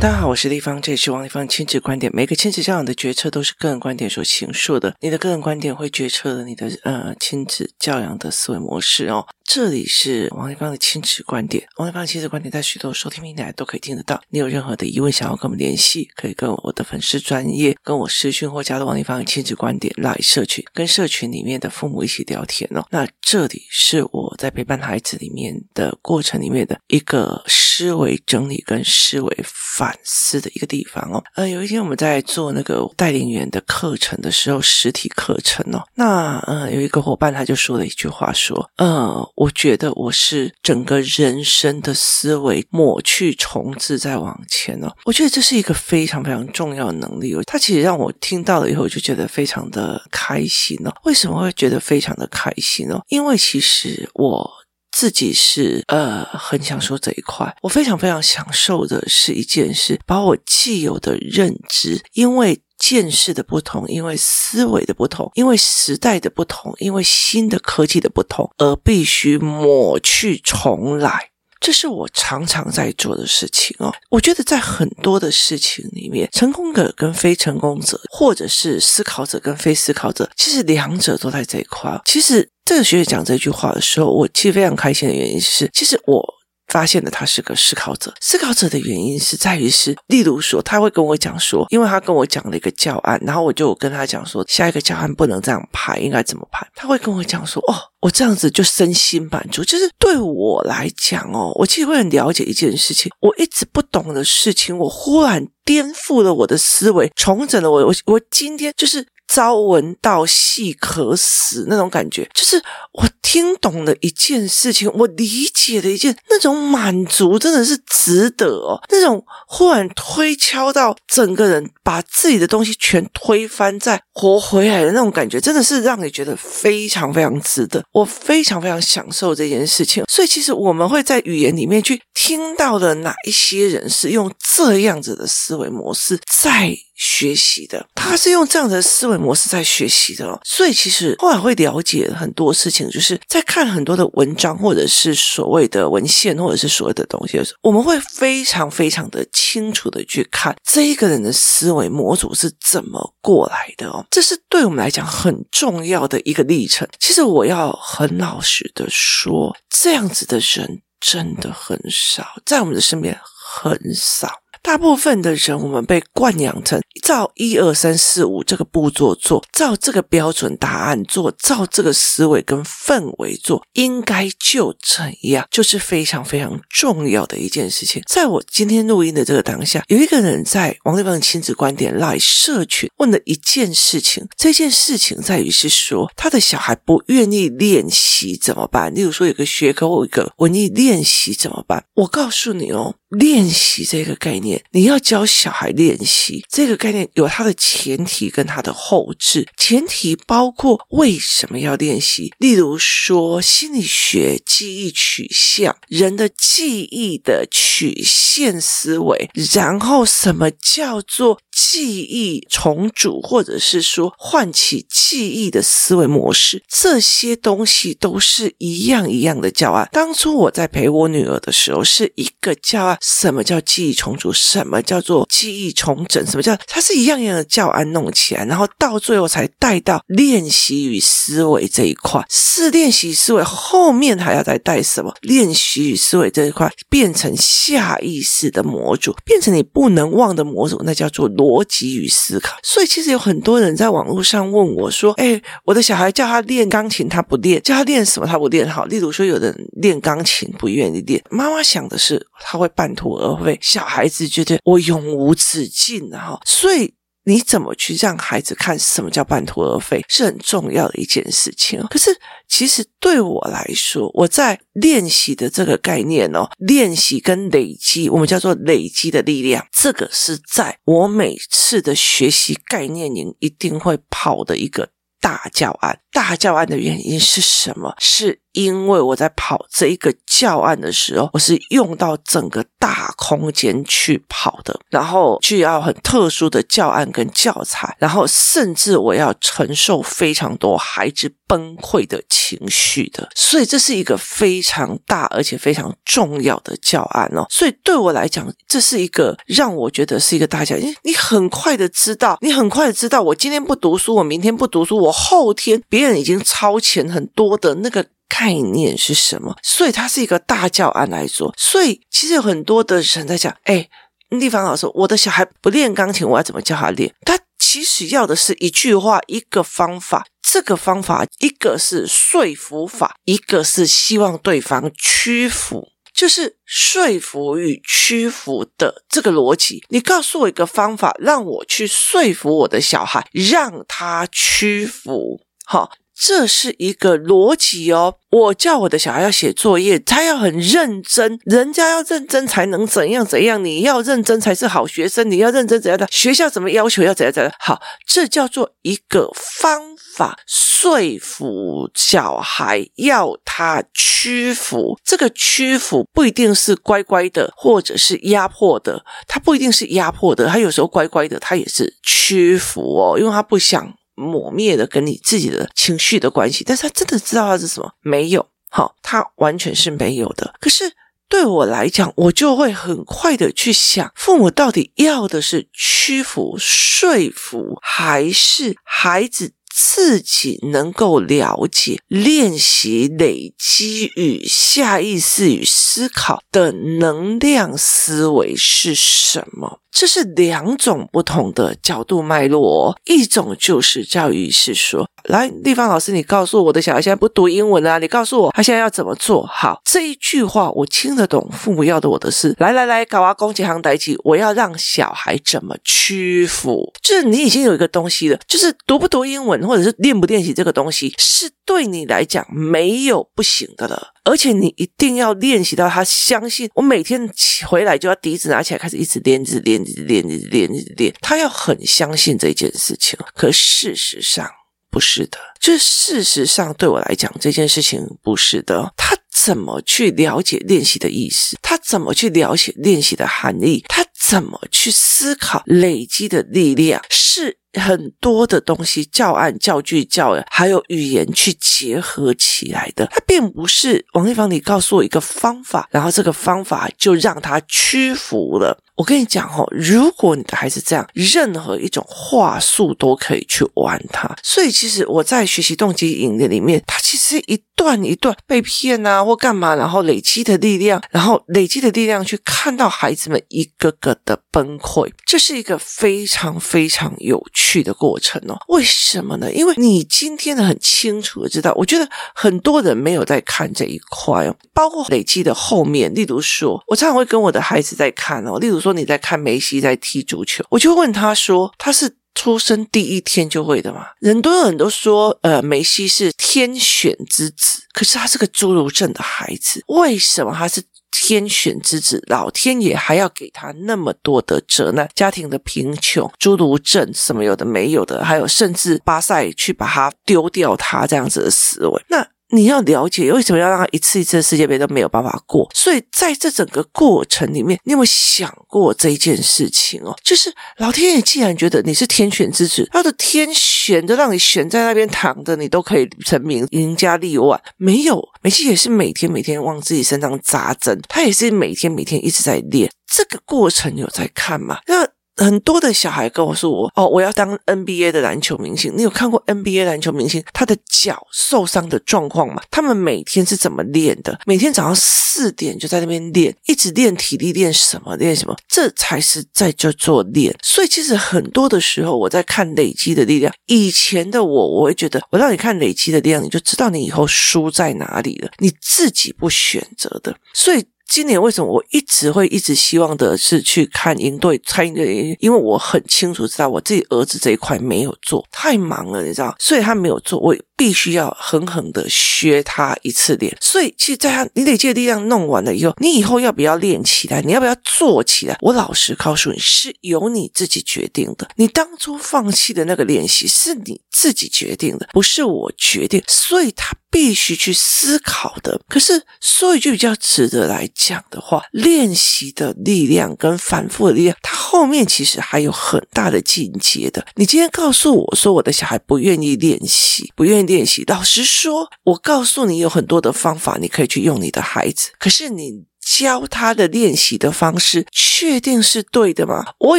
[0.00, 2.08] 大家好，我是丽芳，这里是王丽芳亲子观点。
[2.14, 9.26] 每个亲子教养的决策都是个人观点所形塑的，你的个人观点会决策了你的呃亲子教养的思维模式哦。
[9.42, 14.20] 这里是王丽芳的亲子观点，王丽芳的亲子观点在许多收听平台都可以听得到。
[14.28, 22.86] 你有任何的疑问想要跟我们联系，可以跟我的粉丝专业跟我私讯或加入王丽芳的亲子观点来社群，跟社群里面的父母一起聊天哦。
[22.90, 27.42] 那这里是我在陪伴孩子里面的过程里面的一个
[27.78, 29.96] 思维整理跟思维反。
[30.02, 53.00] 思的一个地方哦，呃，有一天我们在做那个带领员的课程的时候，实体课程哦，那呃，有一个伙伴他就说了一句话，说，呃，我觉得我是整个人生的思维抹去重置再往前哦，我觉得这是一个非常非常重要的能力哦，他其实让我听到了以后就觉得非常的开心哦，为什么会觉得非常的开心哦？
[53.08, 54.50] 因为其实我。
[54.90, 71.30] 自己是呃很享受这一块，我非常非常享受的是一件事，把我既有的认知，因为见识的不同，因为思维的不同，因为时代的不同，因为新的科技的不同，而必须抹去重来。
[71.60, 73.92] 这是我常常在做的事情哦。
[74.10, 82.00] 我觉得在很多的事情里面，成功者跟非成功者，或者是思考者跟非思考者，其实两者都在这一块。
[82.04, 86.34] 其实这个学姐讲这句话的时候，我其实非常开心的原因是，其实我。
[86.70, 96.68] 发现了他是个思考者，思考者的原因是在于是，例如说他会跟我讲说，因为他跟我讲了一个教案，然后我就跟他讲说，下一个教案不能这样排，应该怎么排？
[96.74, 99.64] 他会跟我讲说，哦，我这样子就身心满足。
[99.64, 109.06] 就是对我来讲哦，我其实会很了解一件事情，我一直不懂的事情，我忽然颠覆了我的思维，重整了我，我我今天就是。
[109.28, 112.60] 朝闻道，夕可死那种感觉，就是
[112.92, 118.80] 我听懂了一件事情，我理解了一件那种满足，真的是值得哦。
[118.88, 127.84] 那种忽然推敲到整个人把自己的东西全推翻，再活回来的那种感觉，真的是让你觉得非常非常值得。
[127.92, 130.02] 我非常非常享受这件事情。
[130.08, 136.74] 所以，其实我们会在语言里面去听到的哪一些人是用这样子的思维模式在。
[136.98, 156.86] 学习的，他是用这样的思维模式在学习的哦，所以其实后来会了解很多事情，就是在看很多的文章，或者是所谓的文献，或者是所谓的东西的时候，我们会非常非常的清楚的去看这一个人的思维模组是怎么过来的哦，这是对我们来讲很重要的一个历程。
[156.98, 164.28] 其实我要很老实的说，这样子的人真的很少，在我们的身边很少。
[164.62, 178.02] 大部分的人，我们被惯养成照一二三四五这个步骤做，照这个标准答案做，照这个思维跟氛围做，应该就怎样，就是非常非常重要的一件事情。
[178.06, 188.94] 在我今天录音的这个当下，有一个人在王丽芳亲子观点来社群问了一件事情，这件事情在于是说，他的小孩不愿意练习怎么办？
[188.94, 191.84] 例如说，有个学科或一个文艺练习怎么办？
[191.94, 192.96] 我告诉你哦。
[193.08, 199.46] 练习这个概念，你要教小孩练习这个概念，有它的前提跟它的后置。
[199.56, 219.88] 前提包括为什么要练习，例如说心理学记忆取向，人的记忆的曲线思维，然后什么叫做记忆重组，或者是说唤起记忆的思维模式，这些东西都是一样一样的教案。
[219.92, 222.96] 当初我在陪我女儿的时候，是一个教案。
[223.00, 224.32] 什么叫记忆重组？
[224.32, 226.24] 什么叫做记忆重整？
[226.24, 232.24] 什么叫它是一样一样的教案弄起来，然后到最后才带到练习与思维这一块。
[232.30, 235.12] 是练习思维后面还要再带什么？
[235.22, 242.58] 练习与思维这一块变成下意识的模组，变成你不能忘的模组，那叫做逻逻辑与思考。
[242.62, 256.92] 所以其实有很多人在网络上问我说：“哎，我的小孩叫他练钢琴，他不练；叫他练什么，他不练。”好，例如说，有人练钢琴不愿意练，妈妈想的是他会半途而废，小孩子觉得我永无止境，哈，所以
[257.28, 261.78] 你怎么去让孩子看什么叫半途而废，是很重要的一件事情。
[261.90, 274.88] 可是，其实对我来说，我在练习的这个概念哦，练习跟累积，我们叫做累积的力量，这个是在我每次的学习概念营一定会跑的一个
[275.20, 276.00] 大教案。
[276.10, 277.94] 大教案的原因是什么？
[277.98, 278.40] 是。
[278.58, 297.46] 因为我在跑这一个教案的时候，我是用到整个大空间去跑的，然后去要很特殊的教案跟教材，然后甚至我要承受非常多孩子崩溃的情绪的，所以这是一个非常大而且非常重要的教案哦。
[297.48, 309.56] 所以对我来讲，这是一个让我觉得是一个大教，因为你很快的知道，你很快的知道，我今天不读书，我明天不读书，我后天别人已经超前很多的那个概念是什么？
[309.62, 311.54] 所以它是一个大教案来做。
[311.56, 313.88] 所以其实有很多的人在讲，哎，
[314.28, 317.14] 丽芳老师，我的小孩不练钢琴，我要怎么教他练？
[317.22, 320.26] 他其实要的是一句话，一个方法。
[320.42, 329.84] 这个方法，一个是说服法，一个是希望对方屈服，就是说服与屈服的这个逻辑。
[329.90, 335.42] 你告诉我一个方法，让我去说服我的小孩，让他屈服。
[335.66, 335.90] 好。
[336.18, 338.16] 这是一个逻辑哦。
[338.30, 343.64] 我叫我的小孩要写作业，他要很认真，人家要认真才能怎样怎样。
[343.64, 346.06] 你要认真才是好学生，你要认真怎样的？
[346.10, 347.50] 学校怎么要求要怎样怎样？
[347.58, 349.80] 好，这叫做一个方
[350.14, 354.98] 法，说服小孩要他屈服。
[355.02, 363.94] 这个屈服不一定是乖乖的，或者是压迫的，他不一定是压迫的，他有时候乖乖的，他也是屈服哦，因为他不想。
[364.18, 367.92] 抹灭的跟你自己的情绪的关系，但是他真的知道他是什么？
[368.02, 370.54] 没有，好，他完全是没有的。
[370.60, 370.92] 可是
[371.28, 389.80] 对我来讲，我就会很快的去想，父母到底要的是屈服、说服，还是孩子自己能够了解、练习、累积与下意识与思考的能量思维是什么？
[389.90, 399.44] 这是两种不同的角度脉络哦，一种就是教育是说，来，丽芳老师，你告诉我的小孩现在不读英文啊，你告诉我他现在要怎么做？
[399.46, 406.92] 好，这一句话我听得懂，父母要的我的是，来来来，搞啊，攻击行代记，我要让小孩怎么屈服？
[407.02, 414.14] 就是你已经有一个东西了，就是读不读英文，或者是练不练习这个东西，是对你来讲没有不行的了。
[414.24, 417.30] 而且你一定要练习到他相信，我每天
[417.66, 421.14] 回来就要笛子拿起来开始一直练，一直练，一直练，一直练，一直练。
[421.20, 424.50] 他要很相信这件事情，可事实上
[424.90, 425.38] 不是的。
[425.60, 428.94] 就是事实上对我来讲，这件事情不是的。
[428.96, 431.58] 他怎么去了解练习的意思？
[431.60, 433.84] 他怎么去了解练习的含义？
[433.86, 437.04] 他怎么去思考累积的力量？
[437.10, 437.58] 是。
[437.78, 448.78] 很多的东西，教案、教具、教养，还有语言去结合起来的，它并不是王丽芳，你告诉我一个方法，然后这个方法就让他屈服了。
[448.96, 454.28] 我跟你讲哦，如果你的孩子这样，任何一种话术都可以去玩他。
[454.42, 468.58] 所以其实我在学习动机营的里面，它其实一段一段被骗啊，或干嘛，然后累积的力量，然后累积的力量去看到孩子们一个个的崩溃，这是一个非常非常有趣去的过程哦。
[468.68, 469.52] 为什么呢？
[469.52, 478.88] 因为你今天的很清楚的知道，我觉得很多人没有在看这一块哦，包括累积的后面，例如说，我常常会跟我的孩子在看哦，例如说。
[478.98, 492.22] 你在看梅西在踢足球，我就问他说：“他是出生第一天就会的吗？”很多人都说：“呃，梅西是天选之子。”可是他是个侏儒症的孩子，为什么他是天选之子？
[492.26, 502.26] 老天爷还要给他那么多的责难，家庭的贫穷、侏儒症什么有的没有的，还有甚至巴塞去把他丢掉，他这样子的思维，那。
[502.50, 510.16] 你要了解为什么要让他一次一次的世界杯都没有办法过，所以在这整个过程里面，你有没有想过这一件事情哦？
[510.22, 517.60] 就是老天爷既然觉得你是天选之子，他的天选就让你悬在那边躺着，你都可以成名赢家立万。
[517.76, 522.90] 没有，梅西也是每天每天往自己身上扎针，他也是每天每天一直在练。
[523.06, 524.78] 这个过程有在看吗？
[524.86, 525.06] 那。
[525.38, 532.60] 很多的小孩跟我说我：“哦，我要当 NBA 的篮球明星。”你有看过 NBA 篮球明星他的脚受伤的状况吗？
[532.70, 534.38] 他们每天是怎么练的？
[534.44, 538.16] 每天早上四点就在那边练，一直练体力，练什么？
[538.16, 538.56] 练什么？
[538.68, 540.54] 这才是在这做练。
[540.62, 543.54] 所以其实很多的时候，我在看累积的力量。
[543.66, 548.50] 以前的我，我会觉得，我让你看累积的力量，你就知道你以后输在哪里了。
[548.58, 550.84] 你自己不选择的，所以。
[551.08, 555.36] 今年为什么我一直会一直希望的是去看营队参营队？
[555.40, 560.38] 因为我很清楚知道我自己儿子这一块没有做，太忙了，你知道，所以他没有做。
[560.38, 563.54] 我必须要狠狠的削他一次脸。
[563.60, 567.42] 所以，其实在他你得借力量弄完了以后，你以后要不要练起来？
[567.42, 568.56] 你要不要做起来？
[568.60, 571.48] 我老实告诉你，是由你自己决定的。
[571.56, 576.22] 你当初放弃的那个练习是你自己决定的，不是我决定。
[576.28, 578.80] 所以，他必须去思考的。
[578.88, 587.26] 可是，说一句比较值得来讲的话，练习的力量跟反复的力量，它后面其实还有很大的进阶的。
[587.34, 591.02] 你今天告诉我说，我的小孩不愿意练习，不愿意练习。
[591.08, 595.10] 老实说，我告诉你有很多的方法，你可以去用你的孩子。
[595.18, 595.88] 可是你。
[596.10, 599.62] 教他的练习的方式，确定是对的吗？
[599.78, 599.98] 我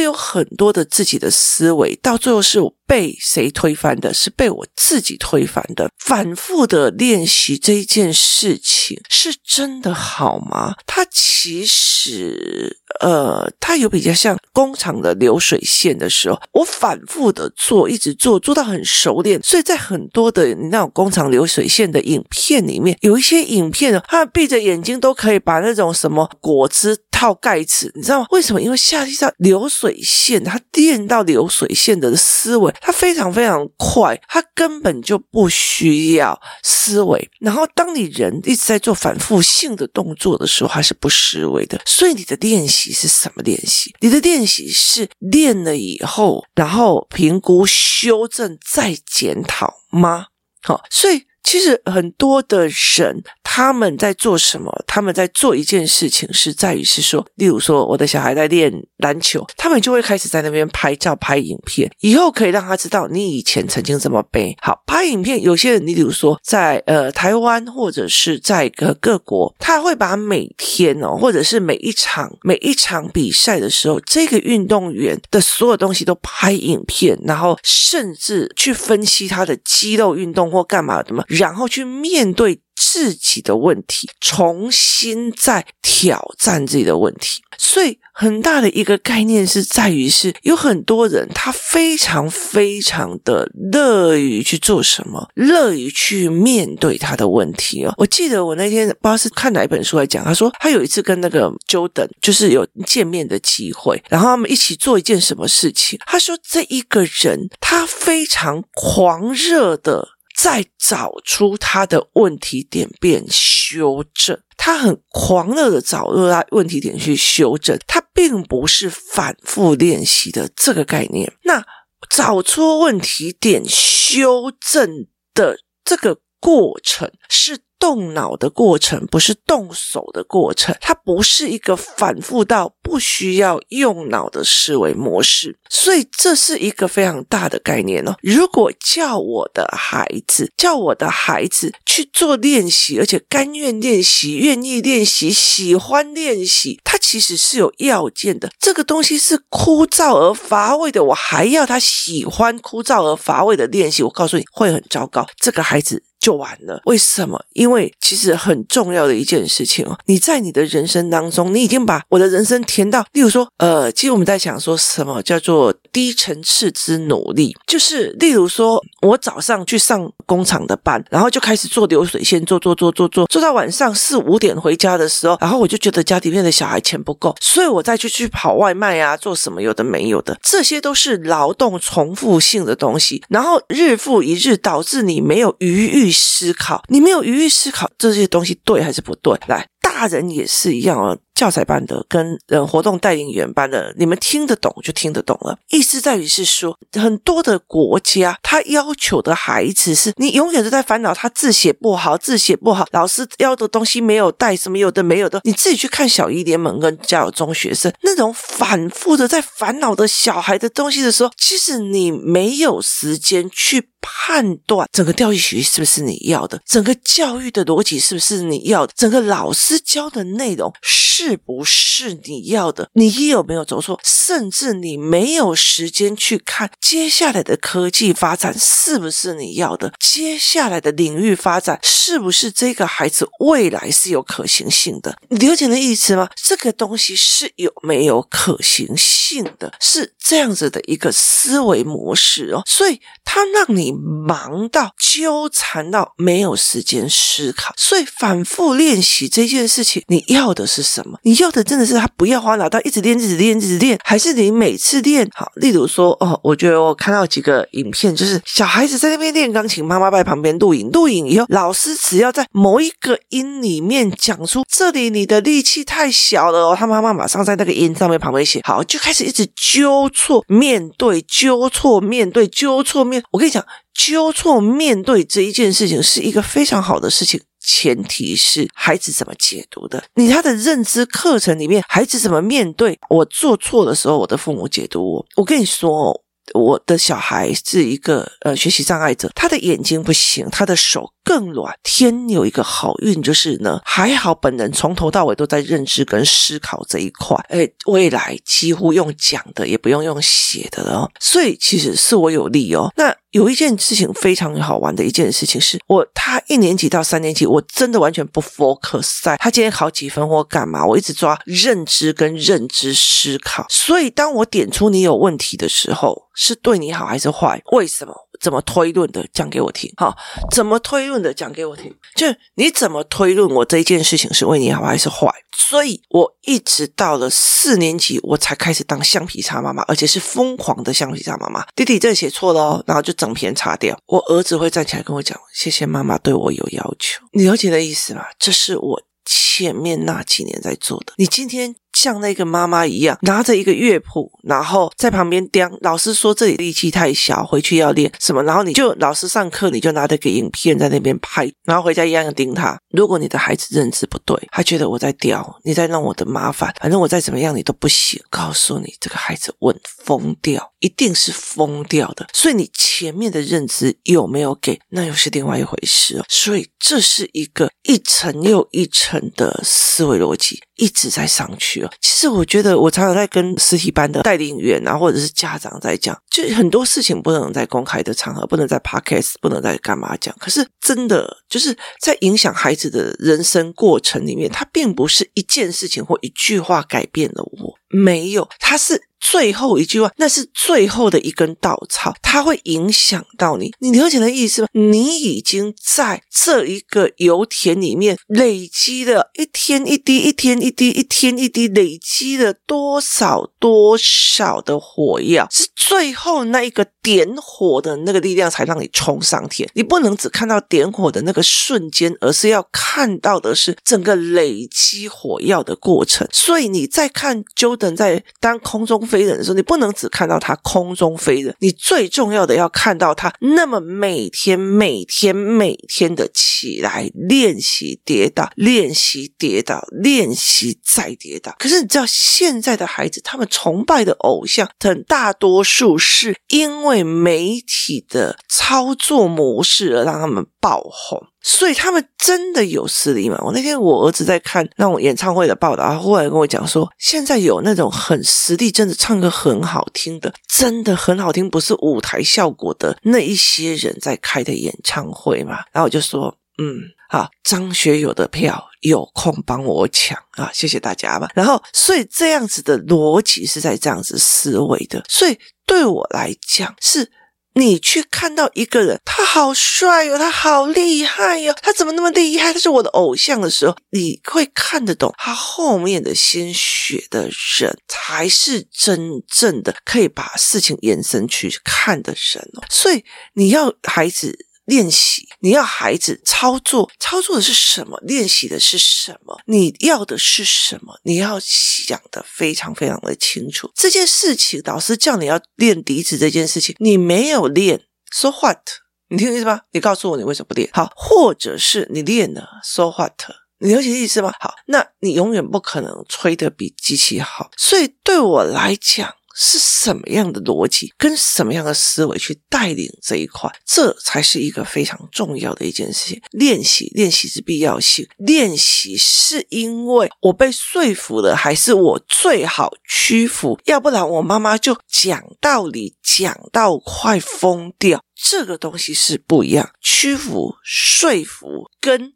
[0.00, 2.58] 有很多的自己的思维，到最后是
[2.90, 4.12] 被谁推翻的？
[4.12, 5.88] 是被我自己推翻的。
[5.96, 10.74] 反复的练习这一件事情，是真的好吗？
[10.84, 19.40] 它其实，呃，它有比较像工厂的流水线的时候，我反复的做，一直做，做到很熟练。
[19.44, 25.94] 所以在很多的那种工厂流水线的影片里面，有一些影片，他闭着眼睛都可以把那种。
[26.00, 28.26] 什么果汁套盖子，你知道吗？
[28.30, 28.62] 为什么？
[28.62, 37.30] 因为夏利上流水线，他练到流水线的思维，他非常非常快，他根本就不需要思维。
[37.38, 41.78] 然后，当你人一直在做反复性的动作的时候，他是不思维的。
[41.84, 43.94] 所以，你的练习是什么练习？
[44.00, 50.28] 你的练习是练了以后，然后评估、修正、再检讨吗？
[50.62, 51.24] 好，所以。
[51.50, 54.72] 其实很多的人他们在做什么？
[54.86, 64.56] 他们在做一件事情，是在于是说，例如说我的小孩在练篮球，他们就会开始在那边拍照、拍影片，以后可以让他知道你以前曾经这么背。
[64.62, 81.24] 好，拍影片，有些人你比如说在呃台湾或者是在各各国，他会把每天哦，或者是每一场每一场比赛的时候，这个运动员的所有东西都拍影片，然后甚至去分析他的肌肉运动或干嘛的嘛。
[81.40, 87.42] 然后去面对自己的问题，重新再挑战自己的问题。
[87.56, 97.94] 所以很大的一个概念是在于是，有很多人他非常非常的乐于去做什么，乐于去面对他的问题哦。
[97.96, 105.98] 我记得我那天不知道是看哪一本书来讲，他说他有一次跟那个 Jordan 就是有见面的机会，然后他们一起做一件什么事情。
[106.06, 110.19] 他说这一个人他非常狂热的。
[110.42, 121.30] 再找出他的问题点变修正，他很狂热的找出他问题点去修正，他并不是反复练习的这个概念。
[121.44, 121.62] 那
[122.08, 127.60] 找出问题点修正的这个过程是。
[127.80, 138.14] 动脑的过程不是动手的过程，它不是一个反复到不需要用脑的思维模式，所以这是一个非常大的概念哦。
[138.22, 148.50] 如果叫我的孩子，叫我的孩子去做练习，而且甘愿练习、愿意练习、喜欢练习，它其实是有要件的。
[148.60, 155.26] 这个东西是枯燥而乏味的，我还要他喜欢枯燥而乏味的练习，我告诉你会很糟糕。
[155.40, 156.04] 这个孩子。
[156.20, 156.80] 就完了。
[156.84, 157.42] 为什么？
[157.54, 186.09] 因为其实很重要的一件事情哦，你在你的人生当中，你已经把我的人生填到，例如说，呃，其实我们在想说什么叫做低层次之努力，就是例如说，我早上去上工厂的班，然后就开始做流水线，做做做做做，做到晚上四五点回家的时候，然后我就觉得家里面的小孩钱不够，所以我再去去跑外卖啊，做什么有的没有的，这些都是劳动重复性的东西，然后日复一日，导致你没有余裕。
[186.10, 189.38] 思考，你没有余裕思考这些东西对还是不对？
[189.46, 191.18] 来，大人也是一样哦。
[191.40, 195.58] 教材班的跟呃活动带领员班的，你们听得懂就听得懂了。
[195.70, 205.40] 意思在于是说，很多的国家他要求的孩子是你永远都在烦恼他字写不好，字写不好，老师要的东西没有带，什么有的没有的。
[205.44, 221.29] 你自己去看小一联盟跟家有中学生那种反复的在烦恼的小孩的东西的时候，其实你没有时间去判断整个教育学习是不是你要的，整个教育的逻辑是不是你要的，整个老师教的内容是。
[221.30, 222.88] 是不是你要的？
[222.94, 224.00] 你有没有走错？
[224.02, 229.92] 甚至你没有时间去看接下来的科技发展是不是你要的？
[229.98, 235.16] 接下来的领域发展是不是这个孩子未来是有可行性的？
[235.28, 236.28] 你了解的意思吗？
[236.36, 239.72] 这个东西是有没有可行性的？
[239.80, 251.09] 是这样子的一个思维模式哦，所以它让你忙到纠缠到没有时间思考，所以反复练习这件事情，你要的是什么？
[251.22, 255.50] 你要的真的是他不要花脑袋，一直练，一直练，一直练，还是你每次练好？
[255.56, 273.22] 例如说，哦，我觉得我看到几个影片，就是小孩子在那边练钢琴，妈妈在旁边录影，录影以后，老师只要在某一个音里面讲出这里你的力气太小了哦，他妈妈马上在那个音上面旁边写好，就开始一直纠错面对，纠错面对，纠错面。
[273.32, 273.64] 我跟你讲。
[273.92, 280.02] 纠错面对这一件事情是一个非常好的事情，前提是孩子怎么解读的。
[280.14, 285.26] 你他的认知课程里面，孩子怎么面对我做错的时候，我的父母解读我。
[285.36, 286.20] 我跟你说哦，
[286.54, 291.74] 我的小孩是一个呃学习障碍者，他的眼睛不行，他的手更软。
[291.82, 302.92] 天有一个好运就是呢，还好本人从头到尾都在认知跟思考这一块，哎，未来几乎用讲的也不用用写的了哦，所以其实是我有利哦。
[302.96, 303.14] 那。
[303.30, 313.66] 有一件事情非常好玩的一件事情是，我他一年级到三年级，我真的完全不 focus 在他今天考几分或干嘛，我一直抓认知跟认知思考。
[313.68, 317.62] 所以当我点出你有问题的时候，是对你好还是坏？
[317.72, 318.14] 为什么？
[318.40, 319.24] 怎么推论的？
[319.32, 319.92] 讲给我听。
[319.96, 320.16] 好，
[320.50, 321.32] 怎么推论的？
[321.32, 321.94] 讲给我听。
[322.14, 325.30] 就你怎么推论我这一件事情是为你好还是坏？
[325.54, 331.64] 所以我一直到了四年级，我才开始当橡皮擦妈妈，而且是疯狂的橡皮擦妈妈。
[331.76, 333.96] 弟弟这写错了哦，然后就整篇擦掉。
[334.06, 338.24] 我儿子会站起来跟我讲：“谢谢妈妈对我有要求。”你了解的意思吗？
[338.38, 341.12] 这是我前面那几年在做的。
[341.16, 341.76] 你今天。
[341.92, 345.68] 像那个妈妈一样，拿着一个乐谱，然后在旁边盯。
[345.82, 348.42] 老师说这里力气太小，回去要练什么？
[348.42, 352.78] 然后你就老师上课，你就拿着个影片在那边拍，然后回家一样盯他。
[352.90, 358.20] 如果你的孩子认知不对，他觉得我在刁，你在弄我的麻烦，反正我再怎么样你都不行。
[358.30, 362.26] 告诉你，这个孩子问疯掉，一定是疯掉的。
[362.32, 366.24] 所以你前面的认知有没有给，那又是另外一回事哦。
[366.28, 370.60] 所以这是一个一层又一层的思维逻辑。
[370.80, 371.90] 一直在上去哦。
[372.00, 380.34] 其实我觉得，我常常在跟实体班的带领员啊，或者是家长在讲，就很多事情不能在公开的场合，不能在 podcast，不能在干嘛讲。
[380.40, 389.09] 可是真的就是在影响孩子的人生过程里面，他并不是一件事情或一句话改变了我，没有，他是。
[389.20, 393.72] 最后一句话，那是最后的一根稻草，它会影响到你。
[393.80, 394.68] 你了解的意思吗？
[394.72, 405.46] 你已经在这一个油田里面累积了一天一滴，一天一滴，一天一滴，累积了多少多少的火药？
[405.50, 409.68] 是最后那一个点火的那个力量才让你冲上天。
[409.74, 416.26] 你不能只看到点火的那个瞬间，而是要看到的是整个累积火药的过程。
[416.32, 419.09] 所以你在看 Jordan 在当空中。
[419.10, 431.56] 飞人的时候，你不能只看到他空中飞人，你最重要的要看到他那么每天、每天、每天的起来练习跌倒，练习跌倒，练习再跌倒。
[431.58, 441.26] 可是你知道，现在的孩子他们崇拜的偶像，很大多数是因为媒体的操作模式而让他们爆红。
[441.42, 443.38] 所以他们真的有实力吗？
[443.42, 455.64] 我那天我儿子在看那种演唱会的报道，他后来跟我讲说，现在有那种很实力，真的唱歌很好听的，真的很好听，不是舞台效果的那一些人在开的演唱会嘛。
[455.72, 456.76] 然后我就说，嗯，
[457.08, 461.28] 好，张学友的票有空帮我抢啊，谢谢大家吧。
[461.34, 467.10] 然后，所以这样子的逻辑是在这样子思维的，所以对我来讲是。
[467.54, 472.52] 你去看到一个人，他好帅哟，他好厉害哟，他怎么那么厉害？
[472.52, 482.62] 他是我的偶像的时候，你会看得懂他后面的鲜血的人，才是真正的可以把事情延伸去看的人哦。
[482.70, 484.46] 所以你要孩子。
[484.70, 487.98] 练习，你要孩子操作，操作的是什么？
[488.02, 489.40] 练习的是什么？
[489.46, 490.98] 你要的是什么？
[491.02, 493.70] 你要想的非常非常的清楚。
[493.74, 498.60] 这件事情，老师叫你要练笛子这件事情，你没有练，so what？
[499.08, 499.62] 你听意思吧？
[499.72, 500.70] 你告诉我你为什么不练？
[500.72, 503.12] 好，或者是你练了，so what？
[503.58, 504.32] 你了解意思吗？
[504.38, 507.50] 好，那你永远不可能吹得比机器好。
[507.56, 509.14] 所以对我来讲。
[509.34, 516.20] 是什么样的逻辑跟什么样的思维去带领这一块，这才是一个非常重要的一件事情。
[516.30, 518.06] 练习，练习是必要性。
[518.18, 523.58] 练习是因为我被说服了，还是我最好屈服？
[523.64, 528.04] 要不然我妈妈就讲道理讲到快疯掉。
[528.14, 532.12] 这个东西是不一样，屈服、说服跟。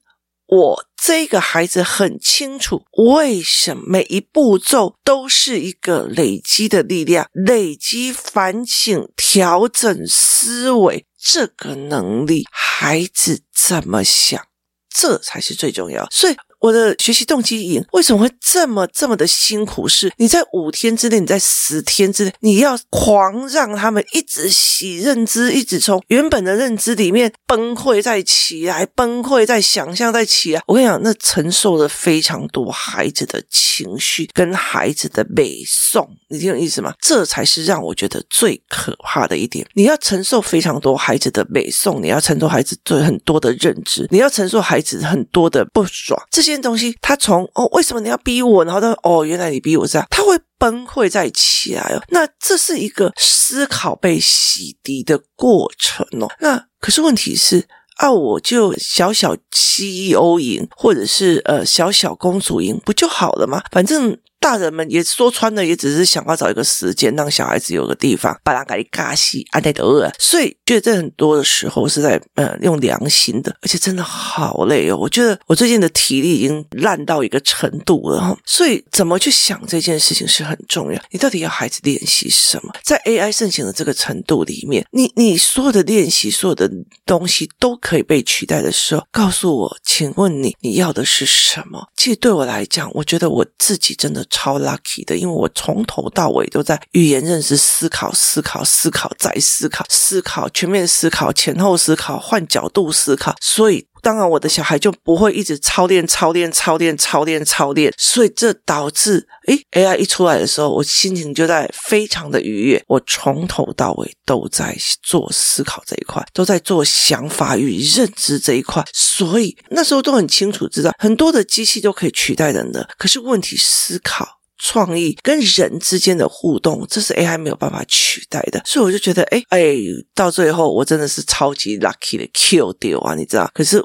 [0.46, 14.46] 我这个孩子很清楚，为什么每一步骤都是一个累积的力量，累积反省、调整思维这个能力，孩子怎么想，
[14.88, 16.07] 这才是最重要。
[16.11, 16.37] 所以。
[16.64, 19.87] 我的学习动机营为什么会这么这么的辛苦？
[19.87, 30.62] 是你在五天之内，你在十天之内，你要狂让他们一直洗认知，一直从原本的认知里面崩溃再起来，崩溃再想象再起来。
[30.66, 36.94] 我跟你讲，那承受了非常多孩子的情绪跟孩子的背诵，你听懂意思吗？
[36.98, 39.66] 这才是让我觉得最可怕的一点。
[39.74, 46.18] 你要承受非常多孩子的背诵，你要承受孩子对很多的认知，你要承受孩子很多的不爽。
[46.31, 48.64] 这些件东西，他从哦，为什么你要逼我？
[48.64, 52.03] 然后他哦，原来你逼我这样，他会崩溃再起来哦。
[52.09, 56.29] 那这是一个思考被洗涤的过程哦。
[56.40, 63.62] 那可是问题是啊，我就小小 CEO 赢，或者是呃小小公主赢，不就好了吗？
[63.71, 64.19] 反正。
[64.44, 70.12] 大人们也说穿了，也只是想要找一个时间，让小孩子有个地方把他给尬戏安内德尔。
[70.18, 74.98] 所以觉得这很多的时候是在呃用良心的，而且真的好累哦。
[74.98, 81.02] 我觉得我最近的体力已经烂到一个程度了，所以怎么去想这件事情是很重要。
[81.11, 82.70] 你到底要孩子练习什么？
[82.83, 86.70] 在 AI 盛行的这个程度里面，你你所有的练习，所有的
[87.07, 91.88] 东西都可以被取代的时候，告诉我，请问你你要的是什么？
[91.96, 94.22] 其实对我来讲，我觉得我自己真的。
[94.35, 103.87] 超 lucky 的，因为我从头到尾都在语言认识思考、思考、思考、再思考、思考、全面思考、前后思考、换角度思考，所以。
[104.05, 112.85] 当然，我的小孩就不会一直操练、操练、操练、操练、操练，所以这导致，诶，AI 一出来的时候，我心情就在非常的愉悦。
[112.87, 124.40] 我从头到尾都在做思考这一块，都在做想法与认知这一块，所以那时候都很清楚知道，很多的机器都可以取代人的，可是问题思考。
[124.57, 129.75] 创意跟人之间的互动，这是 AI 没有办法取代的，所以我就觉得，哎哎，
[130.14, 133.51] 到最后我真的是超级 lucky 的 Q 掉啊，你知道？
[133.53, 133.85] 可是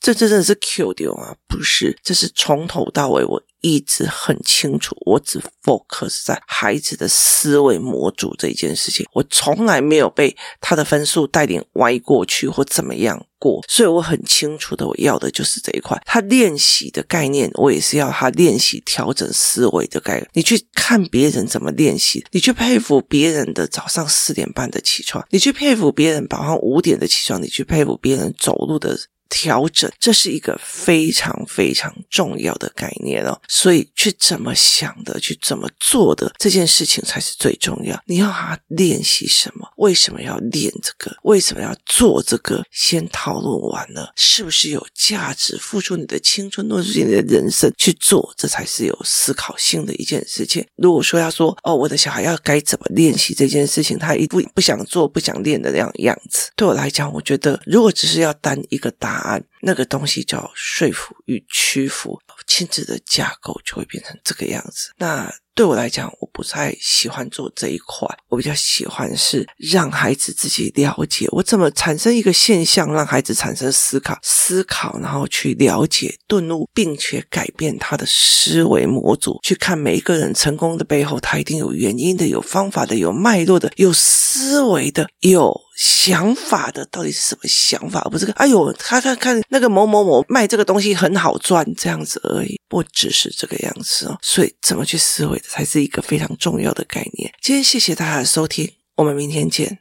[0.00, 1.98] 这真的是 Q 掉啊，不是？
[2.02, 3.42] 这是从头到尾我。
[3.60, 16.00] 一直很清楚，我只 focus 在孩子的思维模组这一件事情，我从来没有被他的分数带点歪过去或怎么样过，所以我很清楚的，我要的就是这一块。
[16.06, 20.28] 他练习的概念，我也是要他练习调整思维的概念。
[20.34, 28.96] 你去看别人怎么练习，你去佩服别人的早上四点半的起床，你去佩服别人早上五点的起床，你去佩服别人走路的。
[29.28, 33.40] 调整，这是一个非常非常重要的概念哦。
[33.48, 38.00] 所以，去怎么想的，去怎么做的这件事情才是最重要。
[38.06, 39.68] 你要他练习什么？
[39.76, 41.16] 为什么要练这个？
[41.22, 42.64] 为什么要做这个？
[42.70, 45.58] 先讨论完了，是不是有价值？
[45.58, 50.66] 付出你的青春，付出你的人生去做，这才是有思考性的一件事情。
[50.76, 59.44] 如果说要说哦，我的小孩要该怎么练习这件事情，他一不不想做、不想练的那样样子，对我来讲，我觉得如果只是要单一个答案。
[59.60, 64.92] 那个东西叫说服与屈服，亲子的架构就会变成这个样子。
[64.96, 88.02] 那对我来讲，我不太喜欢做这一块，我比较喜欢是让孩子自己了解我怎么产生一个现象，让孩子产生思考，思考，然后去了解、顿悟，并且改变他的思维模组，去看每一个人成功的背后，他一定有原因的，有方法的，有脉络的，有思维的，有想法的，到底是什么想法？
[88.04, 94.16] 而不是个哎呦，他看看那个某某某卖这个东西很好赚这样子而已，不只是这个样子哦。
[94.22, 95.47] 所以怎么去思维的？
[95.48, 97.32] 才是一个非常重要的概念。
[97.40, 99.78] 今天谢谢大家的收听，我们明天见。